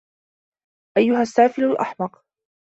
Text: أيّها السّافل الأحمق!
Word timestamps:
أيّها 0.97 1.21
السّافل 1.21 1.63
الأحمق! 1.63 2.25